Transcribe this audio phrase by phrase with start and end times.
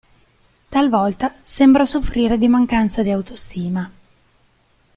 [0.71, 3.87] Talvolta, sembra soffrire di mancanza di autostima.